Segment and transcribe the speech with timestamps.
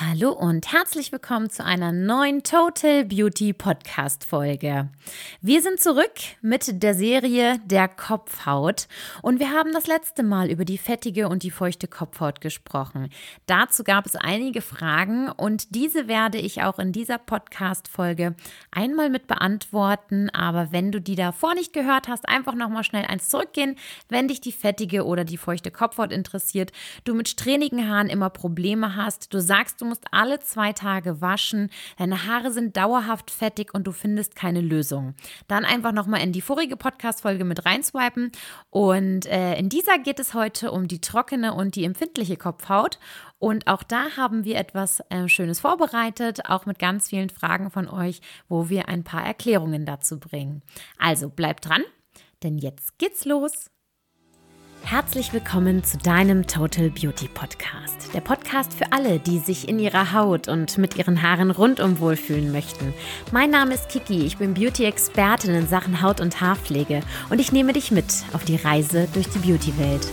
[0.00, 4.88] Hallo und herzlich willkommen zu einer neuen Total Beauty Podcast Folge.
[5.40, 6.10] Wir sind zurück
[6.42, 8.88] mit der Serie der Kopfhaut
[9.22, 13.08] und wir haben das letzte Mal über die fettige und die feuchte Kopfhaut gesprochen.
[13.46, 18.34] Dazu gab es einige Fragen und diese werde ich auch in dieser Podcast Folge
[18.72, 23.04] einmal mit beantworten, aber wenn du die davor nicht gehört hast, einfach noch mal schnell
[23.04, 23.76] eins zurückgehen,
[24.08, 26.72] wenn dich die fettige oder die feuchte Kopfhaut interessiert,
[27.04, 31.70] du mit strähnigen Haaren immer Probleme hast, du sagst, du musst alle zwei Tage waschen,
[31.98, 35.14] deine Haare sind dauerhaft fettig und du findest keine Lösung.
[35.46, 38.32] Dann einfach nochmal in die vorige Podcast-Folge mit reinswipen.
[38.70, 42.98] Und äh, in dieser geht es heute um die trockene und die empfindliche Kopfhaut.
[43.38, 47.88] Und auch da haben wir etwas äh, Schönes vorbereitet, auch mit ganz vielen Fragen von
[47.88, 50.62] euch, wo wir ein paar Erklärungen dazu bringen.
[50.98, 51.82] Also bleibt dran,
[52.42, 53.73] denn jetzt geht's los.
[54.86, 58.12] Herzlich willkommen zu deinem Total Beauty Podcast.
[58.12, 62.52] Der Podcast für alle, die sich in ihrer Haut und mit ihren Haaren rundum wohlfühlen
[62.52, 62.92] möchten.
[63.32, 67.72] Mein Name ist Kiki, ich bin Beauty-Expertin in Sachen Haut- und Haarpflege und ich nehme
[67.72, 68.04] dich mit
[68.34, 70.06] auf die Reise durch die Beauty-Welt.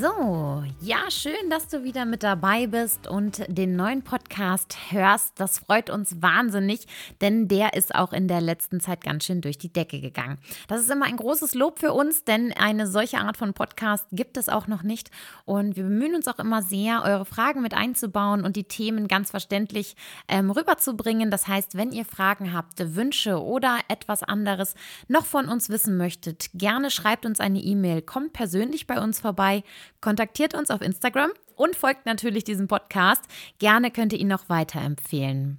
[0.00, 5.38] So, ja, schön, dass du wieder mit dabei bist und den neuen Podcast hörst.
[5.38, 6.86] Das freut uns wahnsinnig,
[7.20, 10.38] denn der ist auch in der letzten Zeit ganz schön durch die Decke gegangen.
[10.68, 14.38] Das ist immer ein großes Lob für uns, denn eine solche Art von Podcast gibt
[14.38, 15.10] es auch noch nicht.
[15.44, 19.30] Und wir bemühen uns auch immer sehr, eure Fragen mit einzubauen und die Themen ganz
[19.30, 19.96] verständlich
[20.28, 21.30] ähm, rüberzubringen.
[21.30, 24.74] Das heißt, wenn ihr Fragen habt, Wünsche oder etwas anderes
[25.08, 29.62] noch von uns wissen möchtet, gerne schreibt uns eine E-Mail, kommt persönlich bei uns vorbei
[30.00, 33.22] Kontaktiert uns auf Instagram und folgt natürlich diesem Podcast.
[33.58, 35.58] Gerne könnt ihr ihn noch weiterempfehlen.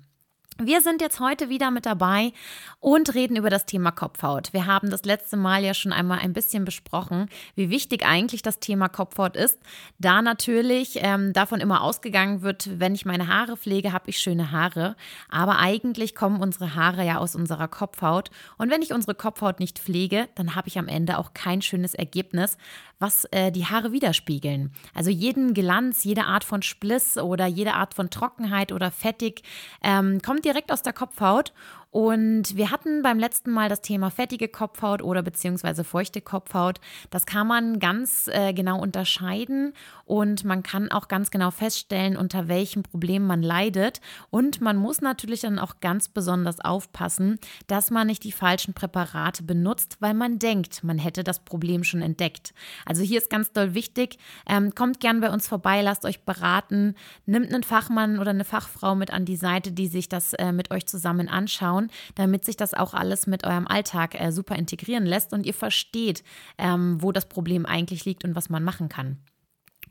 [0.64, 2.34] Wir sind jetzt heute wieder mit dabei
[2.80, 4.54] und reden über das Thema Kopfhaut.
[4.54, 8.60] Wir haben das letzte Mal ja schon einmal ein bisschen besprochen, wie wichtig eigentlich das
[8.60, 9.58] Thema Kopfhaut ist,
[9.98, 14.52] da natürlich ähm, davon immer ausgegangen wird, wenn ich meine Haare pflege, habe ich schöne
[14.52, 14.96] Haare.
[15.30, 18.30] Aber eigentlich kommen unsere Haare ja aus unserer Kopfhaut.
[18.60, 21.96] Und wenn ich unsere Kopfhaut nicht pflege, dann habe ich am Ende auch kein schönes
[21.96, 22.58] Ergebnis,
[23.02, 24.72] was äh, die Haare widerspiegeln.
[24.94, 29.44] Also jeden Glanz, jede Art von Spliss oder jede Art von Trockenheit oder Fettig
[29.84, 31.54] ähm, kommt direkt aus der Kopfhaut
[31.92, 36.80] und wir hatten beim letzten Mal das Thema fettige Kopfhaut oder beziehungsweise feuchte Kopfhaut.
[37.10, 39.74] Das kann man ganz äh, genau unterscheiden
[40.06, 44.00] und man kann auch ganz genau feststellen, unter welchem Problem man leidet.
[44.30, 49.44] Und man muss natürlich dann auch ganz besonders aufpassen, dass man nicht die falschen Präparate
[49.44, 52.54] benutzt, weil man denkt, man hätte das Problem schon entdeckt.
[52.86, 56.96] Also hier ist ganz doll wichtig, ähm, kommt gern bei uns vorbei, lasst euch beraten,
[57.26, 60.72] nimmt einen Fachmann oder eine Fachfrau mit an die Seite, die sich das äh, mit
[60.72, 65.06] euch zusammen anschauen aufbauen, damit sich das auch alles mit eurem Alltag äh, super integrieren
[65.06, 66.24] lässt und ihr versteht,
[66.58, 69.18] ähm, wo das Problem eigentlich liegt und was man machen kann.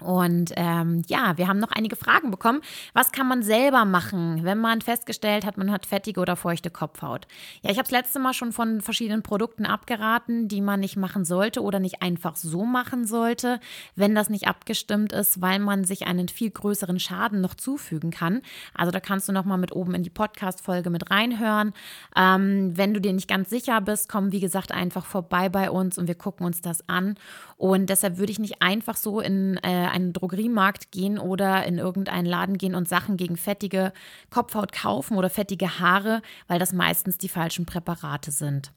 [0.00, 2.60] Und ähm, ja, wir haben noch einige Fragen bekommen.
[2.94, 7.26] Was kann man selber machen, wenn man festgestellt hat, man hat fettige oder feuchte Kopfhaut?
[7.62, 11.24] Ja, ich habe das letzte Mal schon von verschiedenen Produkten abgeraten, die man nicht machen
[11.24, 13.60] sollte oder nicht einfach so machen sollte,
[13.96, 18.42] wenn das nicht abgestimmt ist, weil man sich einen viel größeren Schaden noch zufügen kann.
[18.74, 21.72] Also da kannst du noch mal mit oben in die Podcast-Folge mit reinhören.
[22.16, 25.98] Ähm, wenn du dir nicht ganz sicher bist, komm wie gesagt einfach vorbei bei uns
[25.98, 27.16] und wir gucken uns das an.
[27.56, 32.26] Und deshalb würde ich nicht einfach so in äh, einen Drogeriemarkt gehen oder in irgendeinen
[32.26, 33.92] Laden gehen und Sachen gegen fettige
[34.30, 38.72] Kopfhaut kaufen oder fettige Haare, weil das meistens die falschen Präparate sind.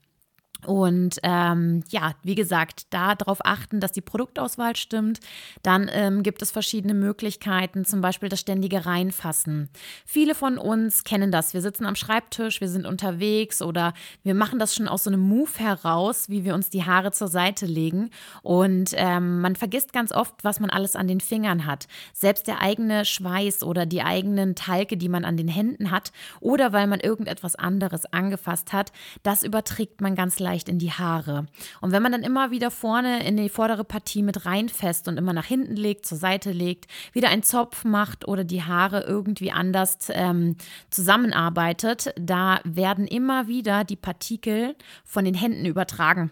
[0.65, 5.19] Und ähm, ja, wie gesagt, da darauf achten, dass die Produktauswahl stimmt.
[5.61, 9.69] Dann ähm, gibt es verschiedene Möglichkeiten, zum Beispiel das ständige Reinfassen.
[10.05, 11.53] Viele von uns kennen das.
[11.53, 13.93] Wir sitzen am Schreibtisch, wir sind unterwegs oder
[14.23, 17.27] wir machen das schon aus so einem Move heraus, wie wir uns die Haare zur
[17.27, 18.09] Seite legen.
[18.41, 21.87] Und ähm, man vergisst ganz oft, was man alles an den Fingern hat.
[22.13, 26.73] Selbst der eigene Schweiß oder die eigenen Talke, die man an den Händen hat oder
[26.73, 28.91] weil man irgendetwas anderes angefasst hat,
[29.23, 31.47] das überträgt man ganz leicht leicht in die Haare.
[31.81, 35.33] Und wenn man dann immer wieder vorne in die vordere Partie mit reinfasst und immer
[35.33, 39.97] nach hinten legt, zur Seite legt, wieder einen Zopf macht oder die Haare irgendwie anders
[40.11, 40.55] ähm,
[40.91, 46.29] zusammenarbeitet, da werden immer wieder die Partikel von den Händen übertragen.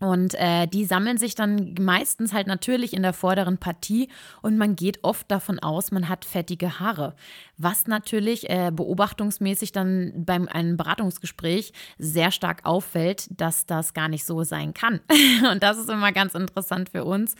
[0.00, 4.08] Und äh, die sammeln sich dann meistens halt natürlich in der vorderen Partie
[4.42, 7.14] und man geht oft davon aus, man hat fettige Haare.
[7.56, 14.24] Was natürlich äh, beobachtungsmäßig dann beim einem Beratungsgespräch sehr stark auffällt, dass das gar nicht
[14.24, 15.00] so sein kann.
[15.52, 17.34] und das ist immer ganz interessant für uns,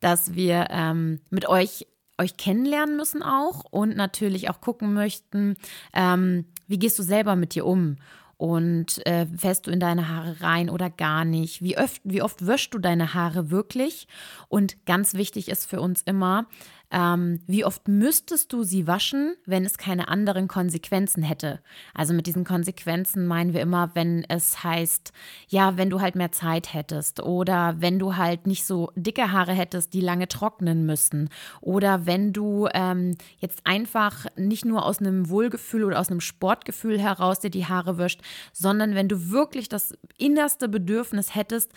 [0.00, 1.86] dass wir ähm, mit euch
[2.16, 5.56] euch kennenlernen müssen auch und natürlich auch gucken möchten,
[5.92, 7.96] ähm, wie gehst du selber mit dir um
[8.36, 11.62] Und äh, fährst du in deine Haare rein oder gar nicht?
[11.62, 14.08] Wie oft, wie oft wäschst du deine Haare wirklich?
[14.48, 16.46] Und ganz wichtig ist für uns immer,
[16.90, 21.60] ähm, wie oft müsstest du sie waschen, wenn es keine anderen Konsequenzen hätte?
[21.94, 25.12] Also mit diesen Konsequenzen meinen wir immer, wenn es heißt,
[25.48, 29.52] ja, wenn du halt mehr Zeit hättest oder wenn du halt nicht so dicke Haare
[29.52, 35.28] hättest, die lange trocknen müssen oder wenn du ähm, jetzt einfach nicht nur aus einem
[35.28, 38.20] Wohlgefühl oder aus einem Sportgefühl heraus dir die Haare wäscht,
[38.52, 41.72] sondern wenn du wirklich das innerste Bedürfnis hättest,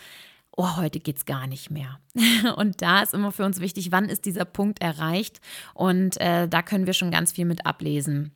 [0.58, 2.00] oh, heute geht es gar nicht mehr.
[2.56, 5.40] Und da ist immer für uns wichtig, wann ist dieser Punkt erreicht.
[5.72, 8.34] Und äh, da können wir schon ganz viel mit ablesen.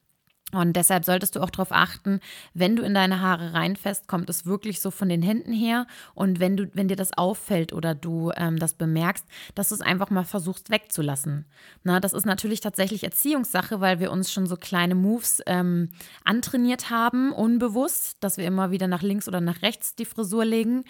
[0.52, 2.20] Und deshalb solltest du auch darauf achten,
[2.52, 5.86] wenn du in deine Haare reinfährst, kommt es wirklich so von den Händen her.
[6.14, 9.80] Und wenn du, wenn dir das auffällt oder du ähm, das bemerkst, dass du es
[9.80, 11.46] einfach mal versuchst wegzulassen.
[11.84, 15.88] Na, das ist natürlich tatsächlich Erziehungssache, weil wir uns schon so kleine Moves ähm,
[16.24, 20.84] antrainiert haben, unbewusst, dass wir immer wieder nach links oder nach rechts die Frisur legen.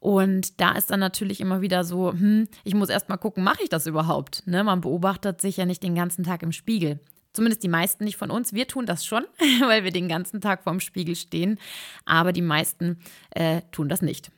[0.00, 3.64] Und da ist dann natürlich immer wieder so, hm, ich muss erst mal gucken, mache
[3.64, 4.44] ich das überhaupt?
[4.46, 4.62] Ne?
[4.62, 7.00] Man beobachtet sich ja nicht den ganzen Tag im Spiegel.
[7.38, 8.52] Zumindest die meisten nicht von uns.
[8.52, 9.24] Wir tun das schon,
[9.60, 11.60] weil wir den ganzen Tag vorm Spiegel stehen.
[12.04, 12.98] Aber die meisten
[13.30, 14.32] äh, tun das nicht.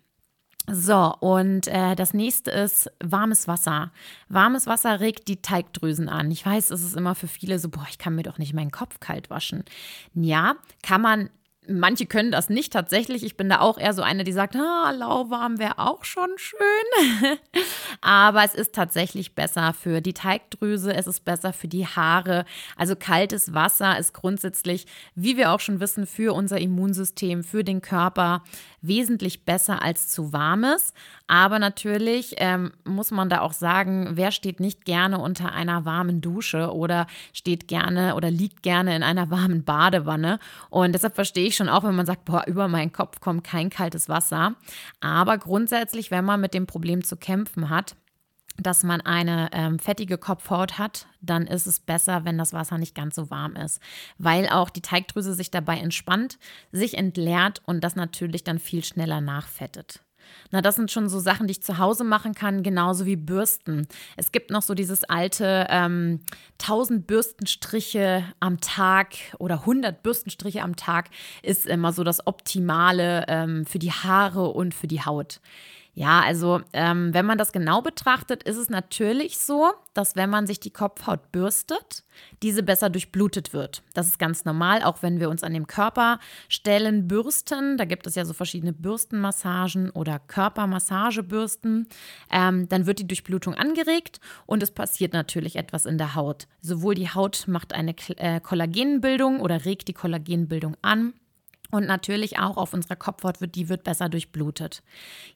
[0.71, 3.91] So, und äh, das nächste ist warmes Wasser.
[4.29, 6.31] Warmes Wasser regt die Teigdrüsen an.
[6.31, 8.71] Ich weiß, es ist immer für viele so, boah, ich kann mir doch nicht meinen
[8.71, 9.65] Kopf kalt waschen.
[10.13, 11.31] Ja, kann man
[11.69, 13.23] Manche können das nicht tatsächlich.
[13.23, 16.59] Ich bin da auch eher so eine, die sagt, ah, lauwarm wäre auch schon schön.
[18.01, 22.47] Aber es ist tatsächlich besser für die Teigdrüse, es ist besser für die Haare.
[22.77, 27.83] Also kaltes Wasser ist grundsätzlich, wie wir auch schon wissen, für unser Immunsystem, für den
[27.83, 28.43] Körper
[28.81, 30.95] wesentlich besser als zu warmes.
[31.31, 36.21] Aber natürlich ähm, muss man da auch sagen, wer steht nicht gerne unter einer warmen
[36.21, 40.41] Dusche oder steht gerne oder liegt gerne in einer warmen Badewanne.
[40.71, 43.71] Und deshalb verstehe ich schon auch, wenn man sagt, boah, über meinen Kopf kommt kein
[43.71, 44.57] kaltes Wasser.
[44.99, 47.95] Aber grundsätzlich, wenn man mit dem Problem zu kämpfen hat,
[48.59, 52.97] dass man eine ähm, fettige Kopfhaut hat, dann ist es besser, wenn das Wasser nicht
[52.97, 53.81] ganz so warm ist,
[54.19, 56.41] weil auch die Teigdrüse sich dabei entspannt,
[56.73, 60.01] sich entleert und das natürlich dann viel schneller nachfettet.
[60.51, 63.87] Na, das sind schon so Sachen, die ich zu Hause machen kann, genauso wie Bürsten.
[64.17, 66.21] Es gibt noch so dieses alte ähm,
[66.61, 71.11] 1000 Bürstenstriche am Tag oder 100 Bürstenstriche am Tag
[71.43, 75.41] ist immer so das Optimale ähm, für die Haare und für die Haut.
[75.93, 80.47] Ja, also ähm, wenn man das genau betrachtet, ist es natürlich so, dass wenn man
[80.47, 82.05] sich die Kopfhaut bürstet,
[82.43, 83.83] diese besser durchblutet wird.
[83.93, 87.77] Das ist ganz normal, auch wenn wir uns an dem Körperstellen bürsten.
[87.77, 91.89] Da gibt es ja so verschiedene Bürstenmassagen oder Körpermassagebürsten.
[92.31, 96.47] Ähm, dann wird die Durchblutung angeregt und es passiert natürlich etwas in der Haut.
[96.61, 101.15] Sowohl die Haut macht eine äh, Kollagenbildung oder regt die Kollagenbildung an
[101.71, 104.83] und natürlich auch auf unserer Kopfhaut wird, die wird besser durchblutet.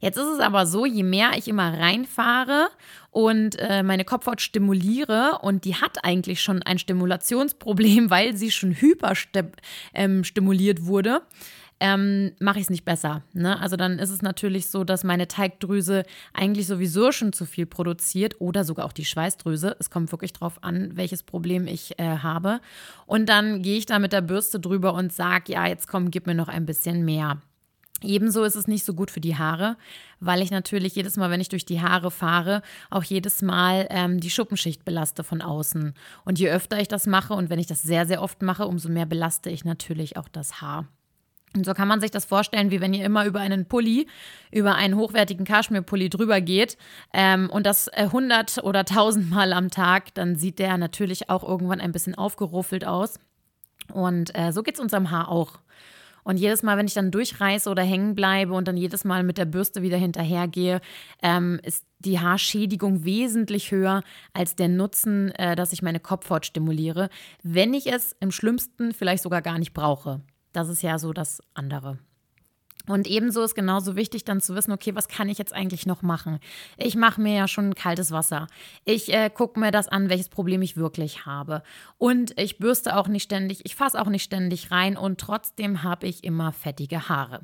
[0.01, 2.69] Jetzt ist es aber so, je mehr ich immer reinfahre
[3.11, 8.73] und äh, meine Kopfhaut stimuliere und die hat eigentlich schon ein Stimulationsproblem, weil sie schon
[8.73, 11.23] hyperstimuliert ähm, wurde,
[11.85, 13.23] ähm, mache ich es nicht besser.
[13.35, 13.61] Ne?
[13.61, 18.41] Also dann ist es natürlich so, dass meine Teigdrüse eigentlich sowieso schon zu viel produziert
[18.41, 19.77] oder sogar auch die Schweißdrüse.
[19.79, 22.61] Es kommt wirklich drauf an, welches Problem ich äh, habe.
[23.05, 26.27] Und dann gehe ich da mit der Bürste drüber und sage, ja, jetzt komm, gib
[26.27, 27.43] mir noch ein bisschen mehr.
[28.03, 29.77] Ebenso ist es nicht so gut für die Haare,
[30.21, 34.21] weil ich natürlich jedes Mal, wenn ich durch die Haare fahre, auch jedes Mal ähm,
[34.21, 35.93] die Schuppenschicht belaste von außen.
[36.25, 38.89] Und je öfter ich das mache und wenn ich das sehr, sehr oft mache, umso
[38.89, 40.89] mehr belaste ich natürlich auch das Haar.
[41.57, 44.09] Und so kann man sich das vorstellen, wie wenn ihr immer über einen Pulli,
[44.51, 46.77] über einen hochwertigen Kaschmirpulli drüber geht
[47.13, 51.45] ähm, und das äh, 100 oder 1000 Mal am Tag, dann sieht der natürlich auch
[51.45, 53.21] irgendwann ein bisschen aufgeruffelt aus.
[53.93, 55.61] Und äh, so geht es unserem Haar auch.
[56.25, 59.37] Und jedes Mal, wenn ich dann durchreiße oder hängen bleibe und dann jedes Mal mit
[59.37, 60.81] der Bürste wieder hinterhergehe,
[61.23, 67.11] ähm, ist die Haarschädigung wesentlich höher als der Nutzen, äh, dass ich meine Kopfhaut stimuliere,
[67.43, 70.23] wenn ich es im schlimmsten vielleicht sogar gar nicht brauche.
[70.55, 71.99] Das ist ja so das andere.
[72.87, 76.03] Und ebenso ist genauso wichtig dann zu wissen, okay, was kann ich jetzt eigentlich noch
[76.03, 76.39] machen?
[76.77, 78.47] Ich mache mir ja schon kaltes Wasser.
[78.85, 81.63] Ich äh, gucke mir das an, welches Problem ich wirklich habe.
[81.97, 86.07] Und ich bürste auch nicht ständig, ich fasse auch nicht ständig rein und trotzdem habe
[86.07, 87.41] ich immer fettige Haare.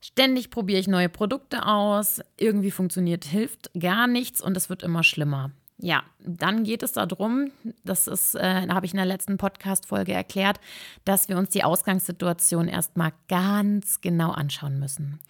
[0.00, 5.02] Ständig probiere ich neue Produkte aus, irgendwie funktioniert, hilft gar nichts und es wird immer
[5.02, 5.50] schlimmer.
[5.78, 7.50] Ja, dann geht es darum,
[7.84, 10.58] das ist, äh, habe ich in der letzten Podcast-Folge erklärt,
[11.04, 15.20] dass wir uns die Ausgangssituation erstmal ganz genau anschauen müssen.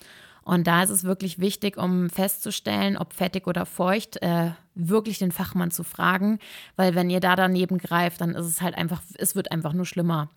[0.47, 5.33] Und da ist es wirklich wichtig, um festzustellen, ob fettig oder feucht, äh, wirklich den
[5.33, 6.39] Fachmann zu fragen,
[6.77, 9.87] weil wenn ihr da daneben greift, dann ist es halt einfach, es wird einfach nur
[9.87, 10.31] schlimmer.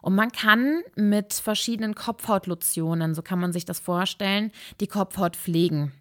[0.00, 4.50] Und man kann mit verschiedenen Kopfhautlotionen, so kann man sich das vorstellen,
[4.80, 5.92] die Kopfhaut pflegen.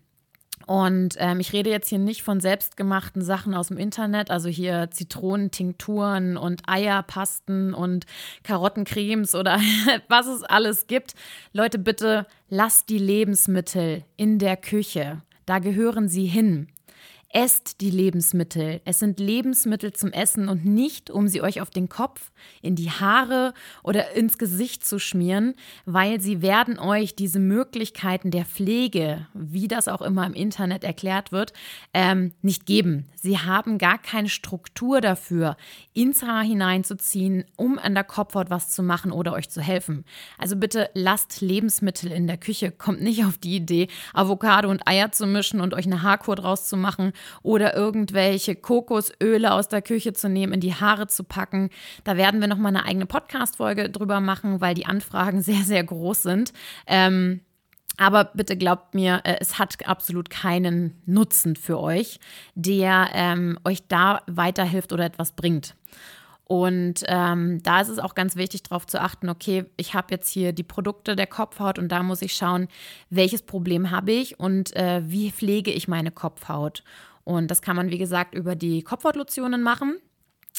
[0.68, 4.89] Und ähm, ich rede jetzt hier nicht von selbstgemachten Sachen aus dem Internet, also hier
[4.91, 8.06] Zitronentinkturen und Eierpasten und
[8.44, 9.60] Karottencremes oder
[10.08, 11.15] was es alles gibt.
[11.53, 15.22] Leute, bitte lasst die Lebensmittel in der Küche.
[15.46, 16.68] Da gehören sie hin.
[17.34, 18.82] Esst die Lebensmittel.
[18.84, 22.92] Es sind Lebensmittel zum Essen und nicht, um sie euch auf den Kopf, in die
[22.92, 25.54] Haare oder ins Gesicht zu schmieren,
[25.86, 31.32] weil sie werden euch diese Möglichkeiten der Pflege, wie das auch immer im Internet erklärt
[31.32, 31.54] wird,
[31.94, 33.06] ähm, nicht geben.
[33.16, 35.56] Sie haben gar keine Struktur dafür,
[35.94, 40.04] ins Haar hineinzuziehen, um an der Kopfhaut was zu machen oder euch zu helfen.
[40.38, 42.72] Also bitte lasst Lebensmittel in der Küche.
[42.72, 46.68] Kommt nicht auf die Idee, Avocado und Eier zu mischen und euch eine Haarkur draus
[46.68, 51.70] zu machen oder irgendwelche Kokosöle aus der Küche zu nehmen, in die Haare zu packen.
[52.04, 55.84] Da werden wir noch mal eine eigene Podcast-Folge drüber machen, weil die Anfragen sehr, sehr
[55.84, 56.54] groß sind.
[56.88, 57.42] Ähm,
[57.98, 62.20] aber bitte glaubt mir, äh, es hat absolut keinen Nutzen für euch,
[62.56, 65.75] der ähm, euch da weiterhilft oder etwas bringt.
[66.51, 70.30] Und ähm, da ist es auch ganz wichtig, darauf zu achten, okay, ich habe jetzt
[70.30, 72.68] hier die Produkte der Kopfhaut und da muss ich schauen,
[73.10, 76.84] welches Problem habe ich und äh, wie pflege ich meine Kopfhaut.
[77.24, 79.98] Und das kann man, wie gesagt, über die Kopfhautlotionen machen.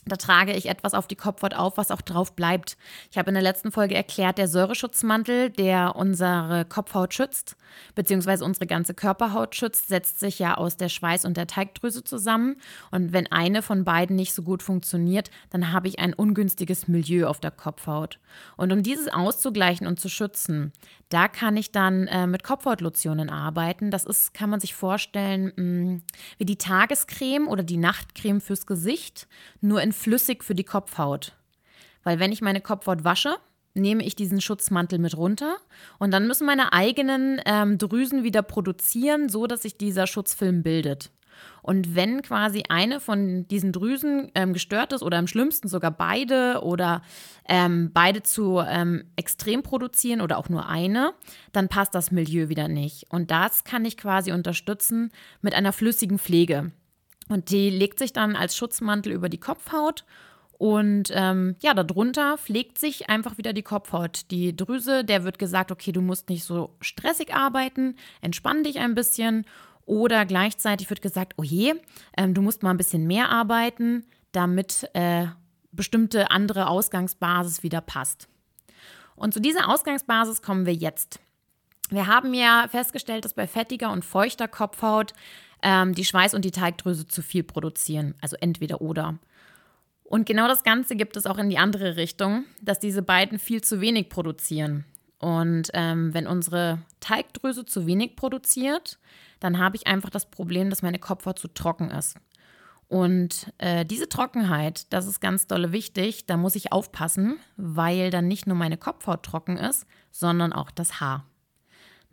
[0.04, 2.76] Da trage ich etwas auf die Kopfhaut auf, was auch drauf bleibt.
[3.12, 7.56] Ich habe in der letzten Folge erklärt, der Säureschutzmantel, der unsere Kopfhaut schützt,
[7.94, 12.56] beziehungsweise unsere ganze Körperhaut schützt, setzt sich ja aus der Schweiß- und der Teigdrüse zusammen.
[12.90, 17.28] Und wenn eine von beiden nicht so gut funktioniert, dann habe ich ein ungünstiges Milieu
[17.28, 18.18] auf der Kopfhaut.
[18.56, 20.72] Und um dieses auszugleichen und zu schützen,
[21.10, 23.90] da kann ich dann äh, mit Kopfhautlotionen arbeiten.
[23.90, 26.02] Das ist, kann man sich vorstellen, mh, mm,
[26.38, 29.28] wie die Tagescreme oder die Nachtcreme fürs Gesicht,
[29.60, 31.32] nur in flüssig für die Kopfhaut.
[32.02, 33.36] Weil wenn ich meine Kopfhaut wasche,
[33.74, 35.56] nehme ich diesen Schutzmantel mit runter
[35.98, 41.10] und dann müssen meine eigenen ähm, Drüsen wieder produzieren, so dass sich dieser Schutzfilm bildet.
[41.62, 46.60] Und wenn quasi eine von diesen Drüsen ähm, gestört ist oder im schlimmsten sogar beide
[46.62, 47.02] oder
[47.48, 51.14] ähm, beide zu ähm, extrem produzieren oder auch nur eine,
[51.52, 53.06] dann passt das Milieu wieder nicht.
[53.10, 56.72] Und das kann ich quasi unterstützen mit einer flüssigen Pflege.
[57.28, 60.04] Und die legt sich dann als Schutzmantel über die Kopfhaut
[60.62, 64.30] und ähm, ja, darunter pflegt sich einfach wieder die Kopfhaut.
[64.30, 68.94] Die Drüse, der wird gesagt, okay, du musst nicht so stressig arbeiten, entspann dich ein
[68.94, 69.44] bisschen.
[69.86, 71.74] Oder gleichzeitig wird gesagt, oh je,
[72.16, 75.26] ähm, du musst mal ein bisschen mehr arbeiten, damit äh,
[75.72, 78.28] bestimmte andere Ausgangsbasis wieder passt.
[79.16, 81.18] Und zu dieser Ausgangsbasis kommen wir jetzt.
[81.90, 85.12] Wir haben ja festgestellt, dass bei fettiger und feuchter Kopfhaut
[85.62, 89.18] ähm, die Schweiß- und die Teigdrüse zu viel produzieren, also entweder oder.
[90.04, 93.62] Und genau das Ganze gibt es auch in die andere Richtung, dass diese beiden viel
[93.62, 94.84] zu wenig produzieren.
[95.18, 98.98] Und ähm, wenn unsere Teigdrüse zu wenig produziert,
[99.40, 102.16] dann habe ich einfach das Problem, dass meine Kopfhaut zu trocken ist.
[102.88, 108.28] Und äh, diese Trockenheit, das ist ganz dolle wichtig, da muss ich aufpassen, weil dann
[108.28, 111.24] nicht nur meine Kopfhaut trocken ist, sondern auch das Haar.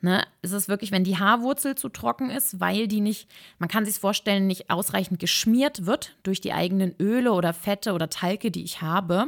[0.02, 3.28] Ne, es ist wirklich, wenn die Haarwurzel zu trocken ist, weil die nicht,
[3.58, 8.08] man kann sich vorstellen, nicht ausreichend geschmiert wird durch die eigenen Öle oder Fette oder
[8.08, 9.26] Talke, die ich habe,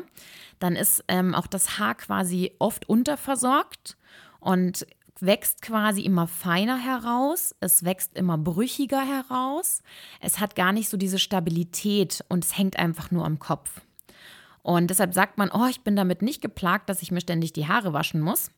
[0.61, 3.99] dann ist ähm, auch das Haar quasi oft unterversorgt
[4.41, 4.87] und
[5.21, 9.83] wächst quasi immer feiner heraus, es wächst immer brüchiger heraus,
[10.21, 13.83] es hat gar nicht so diese Stabilität und es hängt einfach nur am Kopf.
[14.63, 17.69] Und deshalb sagt man, oh, ich bin damit nicht geplagt, dass ich mir ständig die
[17.69, 18.51] Haare waschen muss.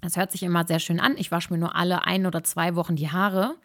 [0.00, 1.16] Das hört sich immer sehr schön an.
[1.16, 3.56] Ich wasche mir nur alle ein oder zwei Wochen die Haare.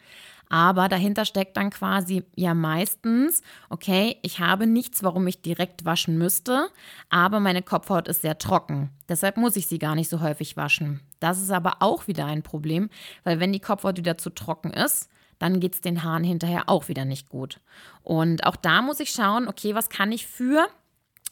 [0.49, 6.17] Aber dahinter steckt dann quasi ja meistens, okay, ich habe nichts, warum ich direkt waschen
[6.17, 6.69] müsste,
[7.09, 8.89] aber meine Kopfhaut ist sehr trocken.
[9.07, 11.01] Deshalb muss ich sie gar nicht so häufig waschen.
[11.19, 12.89] Das ist aber auch wieder ein Problem,
[13.23, 16.87] weil wenn die Kopfhaut wieder zu trocken ist, dann geht es den Haaren hinterher auch
[16.87, 17.59] wieder nicht gut.
[18.01, 20.67] Und auch da muss ich schauen, okay, was kann ich für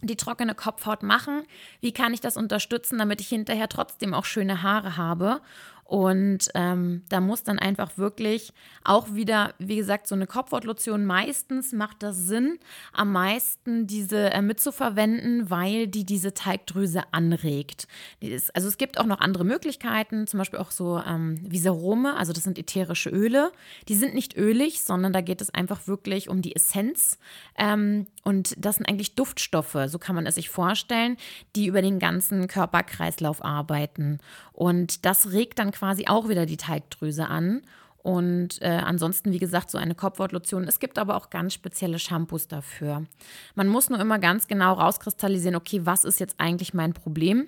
[0.01, 1.43] die trockene Kopfhaut machen?
[1.81, 5.41] Wie kann ich das unterstützen, damit ich hinterher trotzdem auch schöne Haare habe?
[5.87, 8.51] Und ähm, da muss dann einfach wirklich
[8.83, 12.59] auch wieder, wie gesagt, so eine Kopfhautlotion meistens macht das Sinn,
[12.91, 17.87] am meisten diese äh, mitzuverwenden, weil die diese Teigdrüse anregt.
[18.19, 22.33] Ist, also es gibt auch noch andere Möglichkeiten, zum Beispiel auch so ähm, Visarome, also
[22.33, 23.53] das sind ätherische Öle.
[23.87, 27.17] Die sind nicht ölig, sondern da geht es einfach wirklich um die Essenz.
[27.57, 31.15] Ähm, und das sind eigentlich Duftstoffe, so kann man es sich vorstellen,
[31.55, 34.19] die über den ganzen Körperkreislauf arbeiten.
[34.57, 37.61] Und das regt dann quasi auch wieder die Teigdrüse an.
[37.97, 40.63] Und äh, ansonsten, wie gesagt, so eine Kopfhautlotion.
[40.63, 43.05] Es gibt aber auch ganz spezielle Shampoos dafür.
[43.53, 47.45] Man muss nur immer ganz genau rauskristallisieren, okay, was ist jetzt eigentlich mein Problem?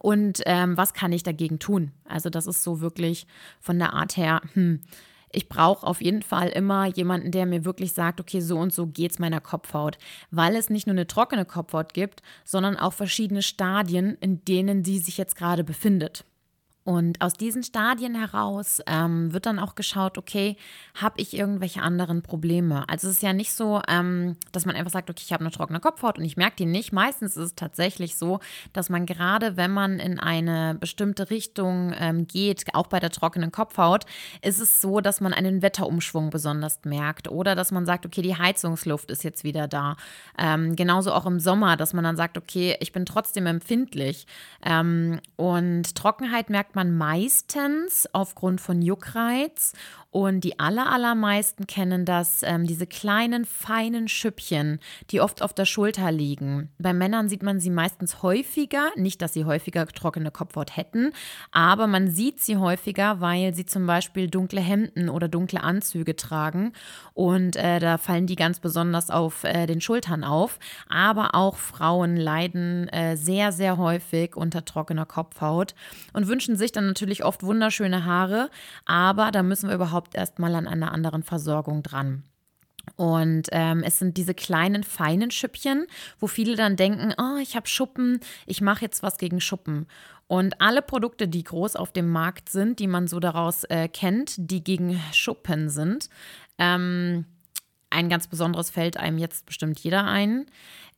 [0.00, 1.90] Und ähm, was kann ich dagegen tun?
[2.04, 3.26] Also das ist so wirklich
[3.58, 4.82] von der Art her, hm,
[5.32, 8.86] ich brauche auf jeden Fall immer jemanden, der mir wirklich sagt, okay, so und so
[8.86, 9.98] geht es meiner Kopfhaut,
[10.30, 14.98] weil es nicht nur eine trockene Kopfhaut gibt, sondern auch verschiedene Stadien, in denen sie
[14.98, 16.24] sich jetzt gerade befindet.
[16.88, 20.56] Und aus diesen Stadien heraus ähm, wird dann auch geschaut, okay,
[20.94, 22.88] habe ich irgendwelche anderen Probleme?
[22.88, 25.50] Also es ist ja nicht so, ähm, dass man einfach sagt, okay, ich habe eine
[25.50, 26.94] trockene Kopfhaut und ich merke die nicht.
[26.94, 28.40] Meistens ist es tatsächlich so,
[28.72, 33.52] dass man gerade, wenn man in eine bestimmte Richtung ähm, geht, auch bei der trockenen
[33.52, 34.06] Kopfhaut,
[34.40, 38.38] ist es so, dass man einen Wetterumschwung besonders merkt oder dass man sagt, okay, die
[38.38, 39.98] Heizungsluft ist jetzt wieder da.
[40.38, 44.26] Ähm, genauso auch im Sommer, dass man dann sagt, okay, ich bin trotzdem empfindlich.
[44.64, 49.72] Ähm, und Trockenheit merkt man man meistens aufgrund von Juckreiz
[50.10, 55.66] und die aller, allermeisten kennen das, ähm, diese kleinen, feinen Schüppchen, die oft auf der
[55.66, 56.70] Schulter liegen.
[56.78, 61.12] Bei Männern sieht man sie meistens häufiger, nicht, dass sie häufiger trockene Kopfhaut hätten,
[61.52, 66.72] aber man sieht sie häufiger, weil sie zum Beispiel dunkle Hemden oder dunkle Anzüge tragen
[67.12, 70.58] und äh, da fallen die ganz besonders auf äh, den Schultern auf.
[70.88, 75.74] Aber auch Frauen leiden äh, sehr, sehr häufig unter trockener Kopfhaut
[76.12, 78.50] und wünschen sich dann natürlich oft wunderschöne Haare,
[78.86, 82.22] aber da müssen wir überhaupt überhaupt erstmal an einer anderen Versorgung dran.
[82.96, 85.86] Und ähm, es sind diese kleinen, feinen Schüppchen,
[86.20, 89.86] wo viele dann denken, oh, ich habe Schuppen, ich mache jetzt was gegen Schuppen.
[90.26, 94.34] Und alle Produkte, die groß auf dem Markt sind, die man so daraus äh, kennt,
[94.38, 96.08] die gegen Schuppen sind,
[96.58, 97.26] ähm,
[97.90, 100.46] ein ganz besonderes fällt einem jetzt bestimmt jeder ein,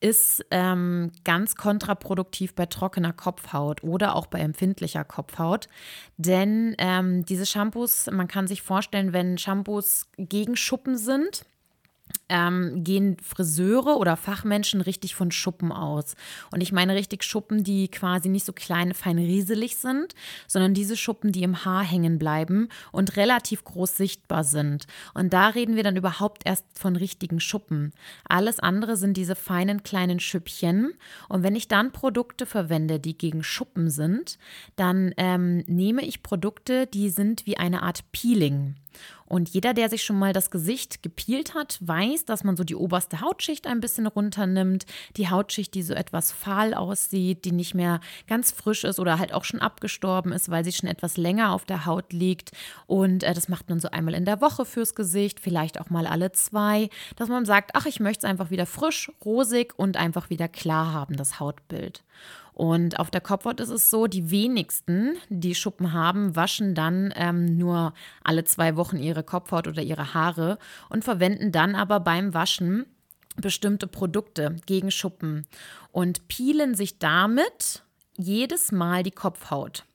[0.00, 5.68] ist ähm, ganz kontraproduktiv bei trockener Kopfhaut oder auch bei empfindlicher Kopfhaut.
[6.16, 11.44] Denn ähm, diese Shampoos, man kann sich vorstellen, wenn Shampoos gegen Schuppen sind,
[12.30, 16.14] ähm, gehen Friseure oder Fachmenschen richtig von Schuppen aus.
[16.50, 20.14] Und ich meine richtig Schuppen, die quasi nicht so klein, fein rieselig sind,
[20.46, 24.87] sondern diese Schuppen, die im Haar hängen bleiben und relativ groß sichtbar sind.
[25.12, 27.92] Und da reden wir dann überhaupt erst von richtigen Schuppen.
[28.28, 30.92] Alles andere sind diese feinen kleinen Schüppchen.
[31.28, 34.38] Und wenn ich dann Produkte verwende, die gegen Schuppen sind,
[34.76, 38.76] dann ähm, nehme ich Produkte, die sind wie eine Art Peeling.
[39.26, 42.74] Und jeder, der sich schon mal das Gesicht gepielt hat, weiß, dass man so die
[42.74, 44.87] oberste Hautschicht ein bisschen runternimmt.
[45.16, 49.33] Die Hautschicht, die so etwas fahl aussieht, die nicht mehr ganz frisch ist oder halt
[49.33, 52.50] auch schon abgestorben ist, weil sie schon etwas länger auf der Haut liegt.
[52.88, 56.09] Und äh, das macht man so einmal in der Woche fürs Gesicht, vielleicht auch mal
[56.09, 60.31] alle zwei, dass man sagt, ach, ich möchte es einfach wieder frisch, rosig und einfach
[60.31, 62.03] wieder klar haben, das Hautbild.
[62.61, 67.57] Und auf der Kopfhaut ist es so, die wenigsten, die Schuppen haben, waschen dann ähm,
[67.57, 70.59] nur alle zwei Wochen ihre Kopfhaut oder ihre Haare
[70.90, 72.85] und verwenden dann aber beim Waschen
[73.37, 75.46] bestimmte Produkte gegen Schuppen
[75.90, 77.83] und peelen sich damit
[78.18, 79.87] jedes Mal die Kopfhaut.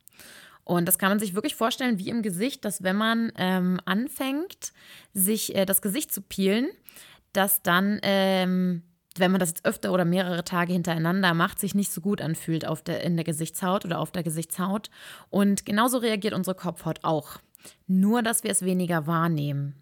[0.63, 4.73] Und das kann man sich wirklich vorstellen wie im Gesicht, dass wenn man ähm, anfängt,
[5.13, 6.69] sich äh, das Gesicht zu peelen,
[7.31, 8.81] dass dann ähm,
[9.17, 12.67] wenn man das jetzt öfter oder mehrere Tage hintereinander macht, sich nicht so gut anfühlt
[12.67, 14.89] auf der, in der Gesichtshaut oder auf der Gesichtshaut.
[15.29, 17.37] Und genauso reagiert unsere Kopfhaut auch.
[17.87, 19.75] Nur, dass wir es weniger wahrnehmen.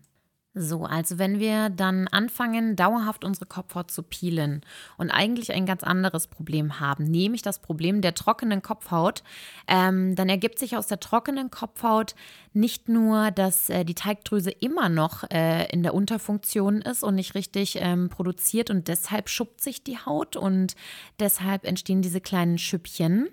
[0.56, 4.62] So, also wenn wir dann anfangen, dauerhaft unsere Kopfhaut zu peelen
[4.98, 9.24] und eigentlich ein ganz anderes Problem haben, nämlich das Problem der trockenen Kopfhaut,
[9.68, 12.14] ähm, dann ergibt sich aus der trockenen Kopfhaut
[12.54, 17.34] nicht nur, dass äh, die Teigdrüse immer noch äh, in der Unterfunktion ist und nicht
[17.34, 20.76] richtig ähm, produziert und deshalb schuppt sich die Haut und
[21.20, 23.28] deshalb entstehen diese kleinen Schüppchen,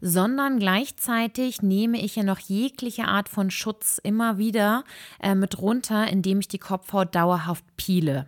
[0.00, 4.84] sondern gleichzeitig nehme ich ja noch jegliche Art von Schutz immer wieder
[5.22, 8.26] äh, mit runter, indem ich die Kopfhaut dauerhaft piele.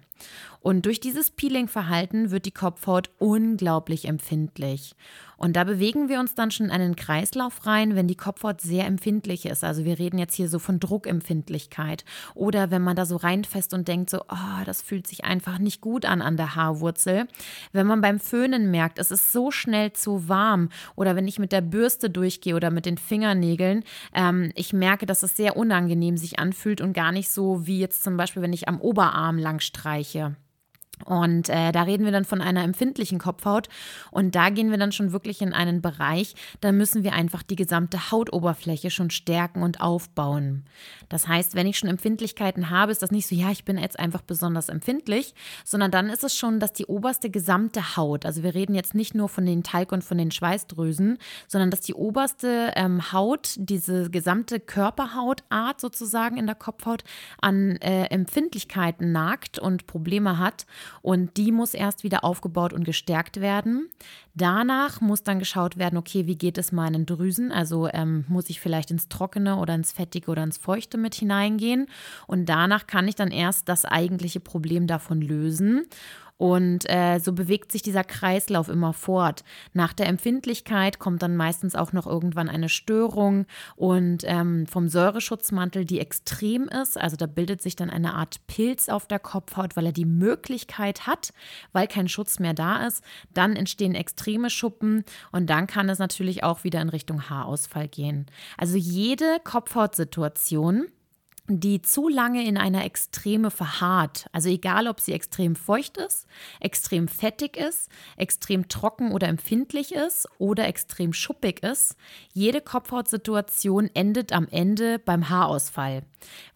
[0.61, 4.97] Und durch dieses Peeling-Verhalten wird die Kopfhaut unglaublich empfindlich.
[5.37, 8.87] Und da bewegen wir uns dann schon in einen Kreislauf rein, wenn die Kopfhaut sehr
[8.87, 9.63] empfindlich ist.
[9.63, 12.07] Also wir reden jetzt hier so von Druckempfindlichkeit.
[12.35, 15.83] Oder wenn man da so reinfasst und denkt so, oh, das fühlt sich einfach nicht
[15.83, 17.27] gut an an der Haarwurzel.
[17.73, 20.71] Wenn man beim Föhnen merkt, es ist so schnell zu warm.
[20.97, 23.85] Oder wenn ich mit der Bürste durchgehe oder mit den Fingernägeln,
[24.15, 28.03] ähm, ich merke, dass es sehr unangenehm sich anfühlt und gar nicht so wie jetzt
[28.03, 30.14] zum Beispiel, wenn ich am Oberarm lang streiche.
[30.15, 30.44] платье.
[31.05, 33.69] Und äh, da reden wir dann von einer empfindlichen Kopfhaut.
[34.11, 37.57] Und da gehen wir dann schon wirklich in einen Bereich, da müssen wir einfach die
[37.57, 40.65] gesamte Hautoberfläche schon stärken und aufbauen.
[41.09, 43.99] Das heißt, wenn ich schon Empfindlichkeiten habe, ist das nicht so, ja, ich bin jetzt
[43.99, 48.55] einfach besonders empfindlich, sondern dann ist es schon, dass die oberste gesamte Haut, also wir
[48.55, 52.73] reden jetzt nicht nur von den Talg- und von den Schweißdrüsen, sondern dass die oberste
[52.77, 57.05] ähm, Haut, diese gesamte Körperhautart sozusagen in der Kopfhaut
[57.41, 60.67] an äh, Empfindlichkeiten nagt und Probleme hat.
[61.03, 63.89] Und die muss erst wieder aufgebaut und gestärkt werden.
[64.35, 67.53] Danach muss dann geschaut werden, okay, wie geht es meinen Drüsen?
[67.53, 71.87] Also ähm, muss ich vielleicht ins Trockene oder ins Fettige oder ins Feuchte mit hineingehen.
[72.27, 75.87] Und danach kann ich dann erst das eigentliche Problem davon lösen.
[76.37, 79.45] Und äh, so bewegt sich dieser Kreislauf immer fort.
[79.73, 85.85] Nach der Empfindlichkeit kommt dann meistens auch noch irgendwann eine Störung und ähm, vom Säureschutzmantel,
[85.85, 86.99] die extrem ist.
[86.99, 91.07] Also da bildet sich dann eine Art Pilz auf der Kopfhaut, weil er die Möglichkeit
[91.07, 91.33] hat,
[91.73, 93.05] weil kein Schutz mehr da ist.
[93.33, 98.27] Dann entstehen extreme Schuppen und dann kann es natürlich auch wieder in Richtung Haarausfall gehen.
[98.59, 100.89] Also jede Kopfhautsituation
[101.47, 104.27] die zu lange in einer Extreme verharrt.
[104.33, 106.27] Also egal, ob sie extrem feucht ist,
[106.59, 111.97] extrem fettig ist, extrem trocken oder empfindlich ist oder extrem schuppig ist.
[112.33, 116.05] Jede Kopfhautsituation endet am Ende beim Haarausfall,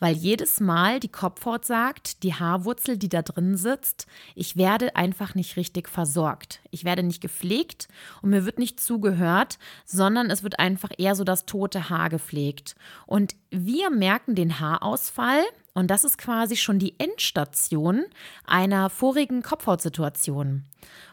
[0.00, 5.34] weil jedes Mal die Kopfhaut sagt, die Haarwurzel, die da drin sitzt, ich werde einfach
[5.34, 6.60] nicht richtig versorgt.
[6.70, 7.88] Ich werde nicht gepflegt
[8.22, 12.74] und mir wird nicht zugehört, sondern es wird einfach eher so das tote Haar gepflegt.
[13.06, 15.42] Und wir merken den Haarausfall
[15.74, 18.04] und das ist quasi schon die Endstation
[18.46, 20.64] einer vorigen Kopfhautsituation.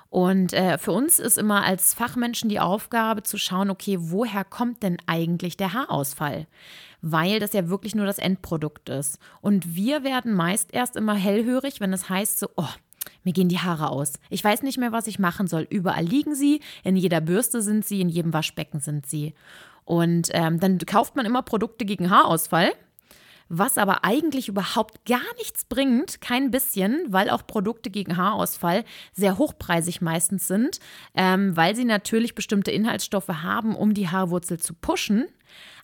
[0.09, 4.81] Und äh, für uns ist immer als Fachmenschen die Aufgabe zu schauen, okay, woher kommt
[4.81, 6.47] denn eigentlich der Haarausfall?
[7.01, 9.19] Weil das ja wirklich nur das Endprodukt ist.
[9.41, 12.69] Und wir werden meist erst immer hellhörig, wenn es heißt so, oh,
[13.23, 14.13] mir gehen die Haare aus.
[14.29, 15.67] Ich weiß nicht mehr, was ich machen soll.
[15.69, 19.33] Überall liegen sie, in jeder Bürste sind sie, in jedem Waschbecken sind sie.
[19.83, 22.71] Und ähm, dann kauft man immer Produkte gegen Haarausfall,
[23.49, 29.37] was aber eigentlich überhaupt gar nichts bringt, kein bisschen, weil auch Produkte gegen Haarausfall sehr
[29.37, 30.79] hochpreisig meistens sind,
[31.13, 35.25] ähm, weil sie natürlich bestimmte Inhaltsstoffe haben, um die Haarwurzel zu pushen.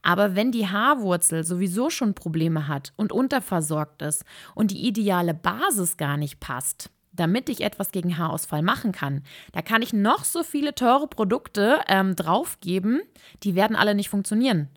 [0.02, 5.97] Aber wenn die Haarwurzel sowieso schon Probleme hat und unterversorgt ist und die ideale Basis
[5.97, 9.24] gar nicht passt, damit ich etwas gegen Haarausfall machen kann.
[9.52, 13.02] Da kann ich noch so viele teure Produkte ähm, draufgeben,
[13.43, 14.69] die werden alle nicht funktionieren.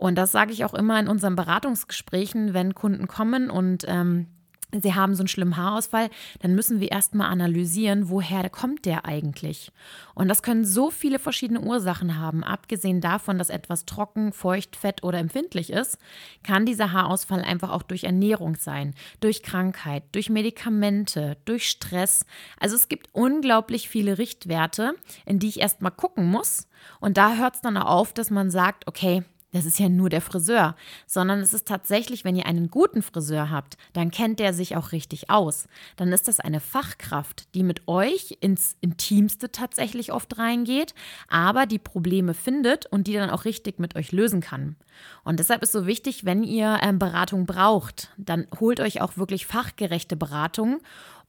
[0.00, 4.28] Und das sage ich auch immer in unseren Beratungsgesprächen, wenn Kunden kommen und ähm,
[4.72, 6.08] sie haben so einen schlimmen Haarausfall,
[6.40, 9.72] dann müssen wir erstmal analysieren, woher kommt der eigentlich.
[10.14, 12.42] Und das können so viele verschiedene Ursachen haben.
[12.42, 15.98] Abgesehen davon, dass etwas trocken, feucht, fett oder empfindlich ist,
[16.42, 22.24] kann dieser Haarausfall einfach auch durch Ernährung sein, durch Krankheit, durch Medikamente, durch Stress.
[22.58, 24.94] Also es gibt unglaublich viele Richtwerte,
[25.26, 26.68] in die ich erstmal gucken muss.
[27.00, 30.20] Und da hört es dann auf, dass man sagt, okay, das ist ja nur der
[30.20, 34.76] Friseur, sondern es ist tatsächlich, wenn ihr einen guten Friseur habt, dann kennt der sich
[34.76, 35.66] auch richtig aus.
[35.96, 40.94] Dann ist das eine Fachkraft, die mit euch ins Intimste tatsächlich oft reingeht,
[41.28, 44.76] aber die Probleme findet und die dann auch richtig mit euch lösen kann.
[45.24, 49.46] Und deshalb ist so wichtig, wenn ihr ähm, Beratung braucht, dann holt euch auch wirklich
[49.46, 50.80] fachgerechte Beratung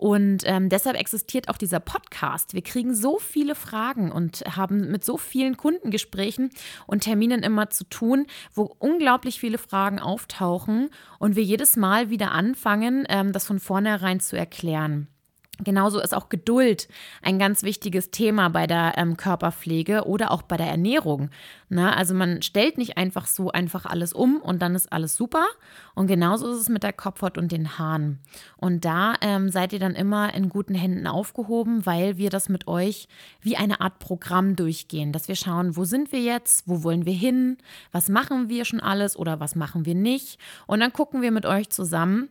[0.01, 2.55] und ähm, deshalb existiert auch dieser Podcast.
[2.55, 6.49] Wir kriegen so viele Fragen und haben mit so vielen Kundengesprächen
[6.87, 8.10] und Terminen immer zu tun,
[8.53, 14.19] wo unglaublich viele Fragen auftauchen und wir jedes Mal wieder anfangen, ähm, das von vornherein
[14.19, 15.07] zu erklären.
[15.63, 16.87] Genauso ist auch Geduld
[17.21, 21.29] ein ganz wichtiges Thema bei der ähm, Körperpflege oder auch bei der Ernährung.
[21.69, 21.95] Ne?
[21.95, 25.45] Also man stellt nicht einfach so einfach alles um und dann ist alles super.
[25.93, 28.19] Und genauso ist es mit der Kopfhaut und den Haaren.
[28.57, 32.67] Und da ähm, seid ihr dann immer in guten Händen aufgehoben, weil wir das mit
[32.67, 33.07] euch
[33.41, 37.13] wie eine Art Programm durchgehen, dass wir schauen, wo sind wir jetzt, wo wollen wir
[37.13, 37.57] hin,
[37.91, 40.39] was machen wir schon alles oder was machen wir nicht.
[40.65, 42.29] Und dann gucken wir mit euch zusammen,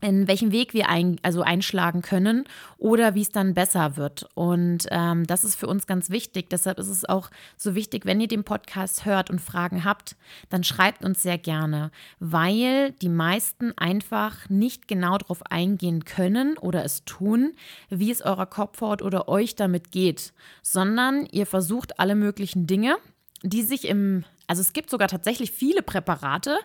[0.00, 2.44] in welchem Weg wir ein, also einschlagen können
[2.76, 4.28] oder wie es dann besser wird.
[4.34, 6.50] Und ähm, das ist für uns ganz wichtig.
[6.50, 10.16] Deshalb ist es auch so wichtig, wenn ihr den Podcast hört und Fragen habt,
[10.50, 16.84] dann schreibt uns sehr gerne, weil die meisten einfach nicht genau darauf eingehen können oder
[16.84, 17.54] es tun,
[17.88, 20.32] wie es eurer Kopfhaut oder euch damit geht,
[20.62, 22.96] sondern ihr versucht alle möglichen Dinge
[23.42, 26.58] die sich im also es gibt sogar tatsächlich viele Präparate,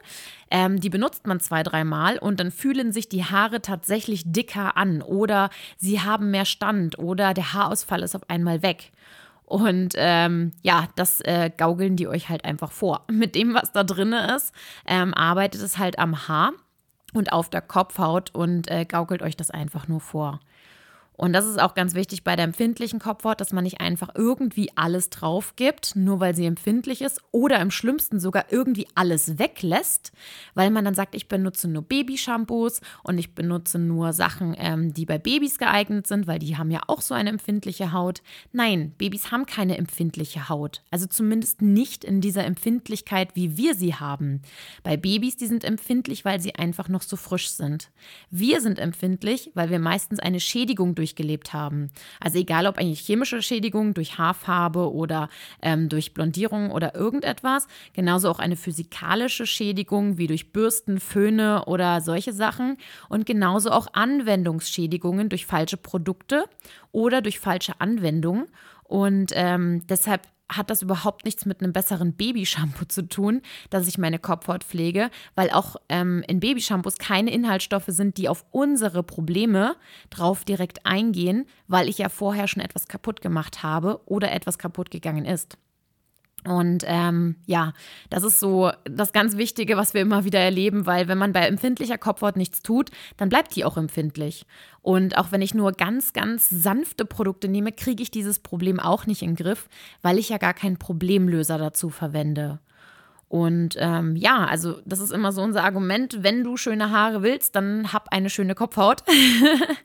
[0.52, 5.02] ähm, die benutzt man zwei, dreimal und dann fühlen sich die Haare tatsächlich dicker an
[5.02, 8.92] oder sie haben mehr Stand oder der Haarausfall ist auf einmal weg.
[9.46, 13.04] Und ähm, ja, das äh, gaukeln die euch halt einfach vor.
[13.12, 14.54] Mit dem, was da drin ist,
[14.86, 16.54] ähm, arbeitet es halt am Haar
[17.14, 20.40] und auf der Kopfhaut und äh, gaukelt euch das einfach nur vor.
[21.22, 24.72] Und das ist auch ganz wichtig bei der empfindlichen Kopfhaut, dass man nicht einfach irgendwie
[24.76, 30.12] alles drauf gibt, nur weil sie empfindlich ist oder im schlimmsten sogar irgendwie alles weglässt,
[30.56, 35.06] weil man dann sagt, ich benutze nur Babyshampoos und ich benutze nur Sachen, ähm, die
[35.06, 38.24] bei Babys geeignet sind, weil die haben ja auch so eine empfindliche Haut.
[38.52, 40.82] Nein, Babys haben keine empfindliche Haut.
[40.90, 44.42] Also zumindest nicht in dieser Empfindlichkeit, wie wir sie haben.
[44.82, 47.92] Bei Babys, die sind empfindlich, weil sie einfach noch so frisch sind.
[48.32, 51.90] Wir sind empfindlich, weil wir meistens eine Schädigung durch durchgelebt haben.
[52.20, 55.30] Also egal ob eigentlich chemische Schädigung durch Haarfarbe oder
[55.62, 62.02] ähm, durch Blondierung oder irgendetwas, genauso auch eine physikalische Schädigung wie durch Bürsten, Föhne oder
[62.02, 62.78] solche Sachen
[63.10, 66.46] und genauso auch Anwendungsschädigungen durch falsche Produkte
[66.92, 68.46] oder durch falsche Anwendungen.
[68.84, 73.98] Und ähm, deshalb hat das überhaupt nichts mit einem besseren Babyshampoo zu tun, dass ich
[73.98, 79.76] meine Kopfhaut pflege, weil auch ähm, in Babyshampoos keine Inhaltsstoffe sind, die auf unsere Probleme
[80.10, 84.92] drauf direkt eingehen, weil ich ja vorher schon etwas kaputt gemacht habe oder etwas kaputt
[84.92, 85.58] gegangen ist.
[86.48, 87.74] Und ähm, ja,
[88.10, 91.42] das ist so das ganz Wichtige, was wir immer wieder erleben, weil wenn man bei
[91.42, 94.46] empfindlicher Kopfhaut nichts tut, dann bleibt die auch empfindlich.
[94.82, 99.06] Und auch wenn ich nur ganz, ganz sanfte Produkte nehme, kriege ich dieses Problem auch
[99.06, 99.70] nicht in den Griff,
[100.02, 102.60] weil ich ja gar keinen Problemlöser dazu verwende.
[103.32, 107.56] Und ähm, ja, also das ist immer so unser Argument, wenn du schöne Haare willst,
[107.56, 109.04] dann hab eine schöne Kopfhaut.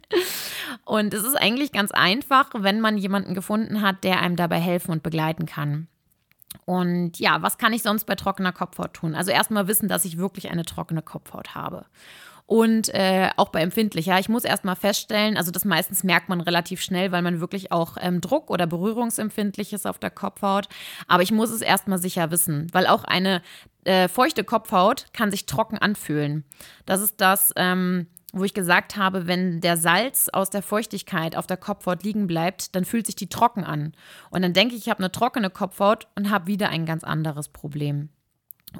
[0.84, 4.90] und es ist eigentlich ganz einfach, wenn man jemanden gefunden hat, der einem dabei helfen
[4.90, 5.86] und begleiten kann.
[6.64, 9.14] Und ja, was kann ich sonst bei trockener Kopfhaut tun?
[9.14, 11.86] Also erstmal wissen, dass ich wirklich eine trockene Kopfhaut habe.
[12.46, 14.18] Und äh, auch bei empfindlicher.
[14.20, 17.96] Ich muss erstmal feststellen, also das meistens merkt man relativ schnell, weil man wirklich auch
[18.00, 20.68] ähm, Druck oder berührungsempfindlich ist auf der Kopfhaut.
[21.08, 23.42] Aber ich muss es erstmal sicher wissen, weil auch eine
[23.84, 26.44] äh, feuchte Kopfhaut kann sich trocken anfühlen.
[26.86, 31.46] Das ist das, ähm, wo ich gesagt habe, wenn der Salz aus der Feuchtigkeit auf
[31.46, 33.92] der Kopfhaut liegen bleibt, dann fühlt sich die trocken an.
[34.30, 37.48] Und dann denke ich, ich habe eine trockene Kopfhaut und habe wieder ein ganz anderes
[37.48, 38.10] Problem.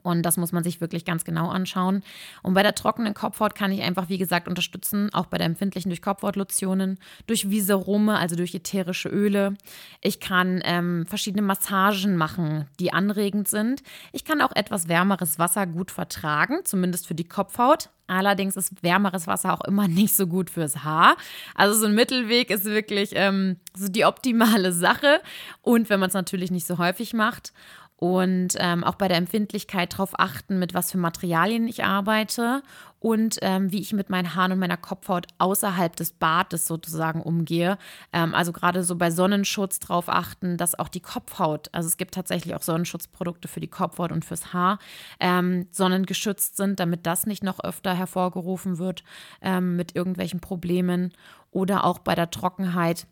[0.03, 2.03] Und das muss man sich wirklich ganz genau anschauen.
[2.43, 5.89] Und bei der trockenen Kopfhaut kann ich einfach, wie gesagt, unterstützen, auch bei der empfindlichen
[5.91, 9.55] durch Kopfhautlotionen, durch Viserome, also durch ätherische Öle.
[10.03, 13.83] Ich kann ähm, verschiedene Massagen machen, die anregend sind.
[14.13, 17.89] Ich kann auch etwas wärmeres Wasser gut vertragen, zumindest für die Kopfhaut.
[18.07, 21.17] Allerdings ist wärmeres Wasser auch immer nicht so gut fürs Haar.
[21.55, 25.21] Also so ein Mittelweg ist wirklich ähm, so die optimale Sache.
[25.63, 27.53] Und wenn man es natürlich nicht so häufig macht
[27.97, 32.63] und ähm, auch bei der Empfindlichkeit darauf achten, mit was für Materialien ich arbeite
[33.07, 37.79] und ähm, wie ich mit meinen Haaren und meiner Kopfhaut außerhalb des Bades sozusagen umgehe.
[38.13, 42.15] Ähm, also gerade so bei Sonnenschutz darauf achten, dass auch die Kopfhaut, also es gibt
[42.15, 44.81] tatsächlich auch Sonnenschutzprodukte für die Kopfhaut und fürs Haar,
[45.21, 49.05] ähm, sonnengeschützt sind, damit das nicht noch öfter hervorgerufen wird
[49.41, 51.13] ähm, mit irgendwelchen Problemen
[51.53, 53.07] oder auch bei der Trockenheit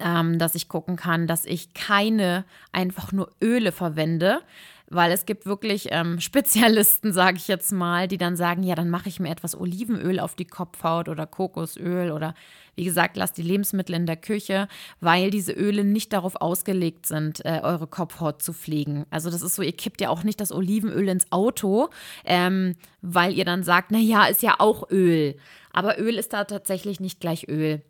[0.00, 4.42] ähm, dass ich gucken kann, dass ich keine einfach nur Öle verwende,
[4.88, 8.90] weil es gibt wirklich ähm, Spezialisten, sage ich jetzt mal, die dann sagen, ja, dann
[8.90, 12.34] mache ich mir etwas Olivenöl auf die Kopfhaut oder Kokosöl oder
[12.76, 14.68] wie gesagt, lasst die Lebensmittel in der Küche,
[15.00, 19.06] weil diese Öle nicht darauf ausgelegt sind, äh, eure Kopfhaut zu pflegen.
[19.10, 21.88] Also das ist so, ihr kippt ja auch nicht das Olivenöl ins Auto,
[22.24, 25.36] ähm, weil ihr dann sagt, na ja, ist ja auch Öl.
[25.72, 27.82] Aber Öl ist da tatsächlich nicht gleich Öl.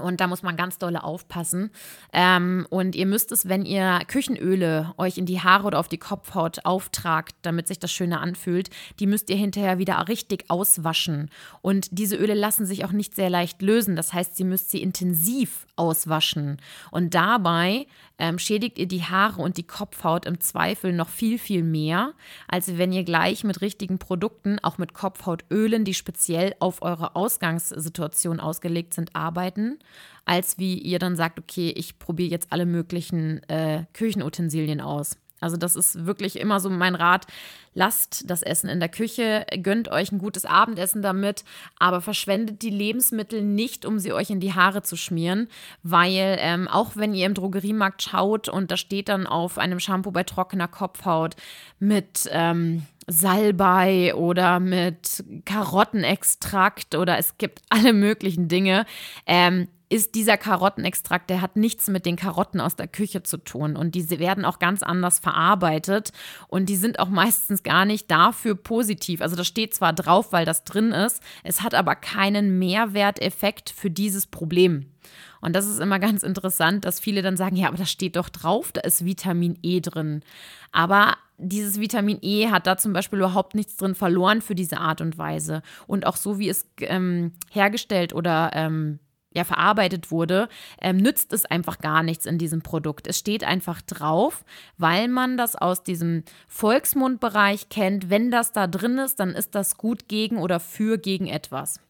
[0.00, 1.70] Und da muss man ganz dolle aufpassen.
[2.12, 5.98] Ähm, und ihr müsst es, wenn ihr Küchenöle euch in die Haare oder auf die
[5.98, 11.30] Kopfhaut auftragt, damit sich das schöner anfühlt, die müsst ihr hinterher wieder richtig auswaschen.
[11.62, 13.96] Und diese Öle lassen sich auch nicht sehr leicht lösen.
[13.96, 16.58] Das heißt, ihr müsst sie intensiv auswaschen.
[16.90, 17.86] Und dabei
[18.18, 22.12] ähm, schädigt ihr die Haare und die Kopfhaut im Zweifel noch viel, viel mehr,
[22.48, 28.40] als wenn ihr gleich mit richtigen Produkten, auch mit Kopfhautölen, die speziell auf eure Ausgangssituation
[28.40, 29.78] ausgelegt sind, arbeiten,
[30.24, 35.16] als wie ihr dann sagt, okay, ich probiere jetzt alle möglichen äh, Küchenutensilien aus.
[35.44, 37.26] Also das ist wirklich immer so mein Rat.
[37.74, 41.44] Lasst das Essen in der Küche, gönnt euch ein gutes Abendessen damit,
[41.78, 45.48] aber verschwendet die Lebensmittel nicht, um sie euch in die Haare zu schmieren,
[45.82, 50.12] weil ähm, auch wenn ihr im Drogeriemarkt schaut und da steht dann auf einem Shampoo
[50.12, 51.36] bei trockener Kopfhaut
[51.78, 58.86] mit ähm, Salbei oder mit Karottenextrakt oder es gibt alle möglichen Dinge.
[59.26, 63.76] Ähm, ist dieser Karottenextrakt, der hat nichts mit den Karotten aus der Küche zu tun
[63.76, 66.10] und diese werden auch ganz anders verarbeitet
[66.48, 69.20] und die sind auch meistens gar nicht dafür positiv.
[69.20, 73.90] Also das steht zwar drauf, weil das drin ist, es hat aber keinen Mehrwerteffekt für
[73.90, 74.86] dieses Problem.
[75.40, 78.30] Und das ist immer ganz interessant, dass viele dann sagen, ja, aber das steht doch
[78.30, 80.22] drauf, da ist Vitamin E drin.
[80.72, 85.02] Aber dieses Vitamin E hat da zum Beispiel überhaupt nichts drin verloren für diese Art
[85.02, 85.62] und Weise.
[85.86, 89.00] Und auch so, wie es ähm, hergestellt oder ähm,
[89.34, 90.48] ja, verarbeitet wurde,
[90.80, 93.06] ähm, nützt es einfach gar nichts in diesem Produkt.
[93.06, 94.44] Es steht einfach drauf,
[94.78, 98.10] weil man das aus diesem Volksmundbereich kennt.
[98.10, 101.80] Wenn das da drin ist, dann ist das gut gegen oder für gegen etwas.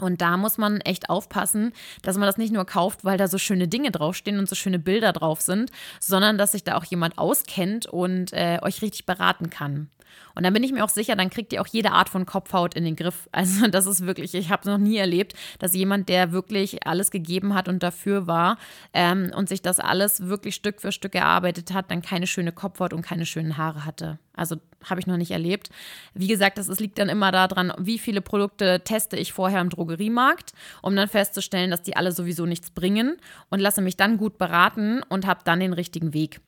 [0.00, 1.72] Und da muss man echt aufpassen,
[2.02, 4.78] dass man das nicht nur kauft, weil da so schöne Dinge draufstehen und so schöne
[4.78, 9.50] Bilder drauf sind, sondern dass sich da auch jemand auskennt und äh, euch richtig beraten
[9.50, 9.90] kann.
[10.34, 12.74] Und dann bin ich mir auch sicher, dann kriegt ihr auch jede Art von Kopfhaut
[12.74, 13.28] in den Griff.
[13.40, 17.10] Also das ist wirklich, ich habe es noch nie erlebt, dass jemand, der wirklich alles
[17.10, 18.58] gegeben hat und dafür war
[18.92, 22.92] ähm, und sich das alles wirklich Stück für Stück erarbeitet hat, dann keine schöne Kopfhaut
[22.92, 24.18] und keine schönen Haare hatte.
[24.34, 25.70] Also habe ich noch nicht erlebt.
[26.14, 29.70] Wie gesagt, das, das liegt dann immer daran, wie viele Produkte teste ich vorher im
[29.70, 33.16] Drogeriemarkt, um dann festzustellen, dass die alle sowieso nichts bringen
[33.50, 36.40] und lasse mich dann gut beraten und habe dann den richtigen Weg.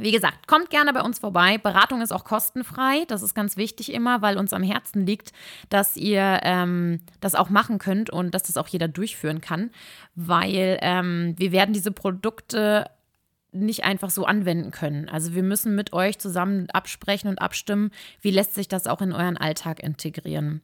[0.00, 1.58] Wie gesagt, kommt gerne bei uns vorbei.
[1.58, 3.04] Beratung ist auch kostenfrei.
[3.08, 5.32] Das ist ganz wichtig immer, weil uns am Herzen liegt,
[5.68, 9.70] dass ihr ähm, das auch machen könnt und dass das auch jeder durchführen kann,
[10.14, 12.86] weil ähm, wir werden diese Produkte
[13.52, 15.08] nicht einfach so anwenden können.
[15.08, 19.12] Also wir müssen mit euch zusammen absprechen und abstimmen, wie lässt sich das auch in
[19.12, 20.60] euren Alltag integrieren.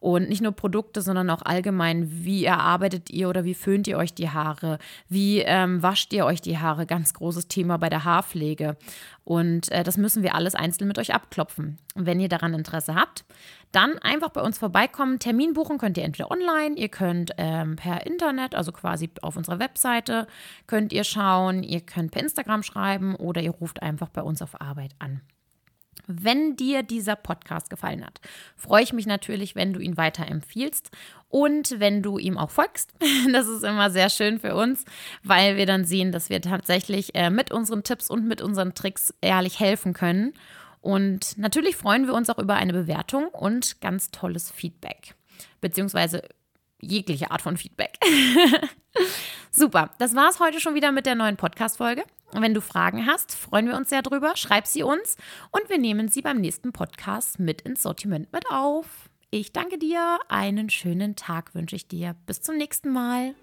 [0.00, 4.14] Und nicht nur Produkte, sondern auch allgemein, wie erarbeitet ihr oder wie föhnt ihr euch
[4.14, 4.78] die Haare?
[5.10, 6.86] Wie ähm, wascht ihr euch die Haare?
[6.86, 8.78] Ganz großes Thema bei der Haarpflege.
[9.24, 11.78] Und äh, das müssen wir alles einzeln mit euch abklopfen.
[11.94, 13.26] Und wenn ihr daran Interesse habt,
[13.72, 15.18] dann einfach bei uns vorbeikommen.
[15.18, 19.58] Termin buchen könnt ihr entweder online, ihr könnt ähm, per Internet, also quasi auf unserer
[19.58, 20.26] Webseite,
[20.66, 24.60] könnt ihr schauen, ihr könnt per Instagram schreiben oder ihr ruft einfach bei uns auf
[24.60, 25.20] Arbeit an.
[26.12, 28.20] Wenn dir dieser Podcast gefallen hat,
[28.56, 30.90] freue ich mich natürlich, wenn du ihn weiterempfiehlst
[31.28, 32.92] und wenn du ihm auch folgst.
[33.32, 34.84] Das ist immer sehr schön für uns,
[35.22, 39.14] weil wir dann sehen, dass wir tatsächlich äh, mit unseren Tipps und mit unseren Tricks
[39.20, 40.32] ehrlich helfen können.
[40.80, 45.14] Und natürlich freuen wir uns auch über eine Bewertung und ganz tolles Feedback,
[45.60, 46.22] beziehungsweise
[46.80, 47.98] jegliche Art von Feedback.
[49.50, 52.04] Super, das war es heute schon wieder mit der neuen Podcast-Folge.
[52.32, 54.36] Wenn du Fragen hast, freuen wir uns sehr drüber.
[54.36, 55.16] Schreib sie uns
[55.50, 59.10] und wir nehmen sie beim nächsten Podcast mit ins Sortiment mit auf.
[59.30, 60.18] Ich danke dir.
[60.28, 62.16] Einen schönen Tag wünsche ich dir.
[62.26, 63.34] Bis zum nächsten Mal.